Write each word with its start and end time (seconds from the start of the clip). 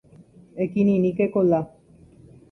Ekirirĩke 0.63 1.27
Kola 1.33 1.59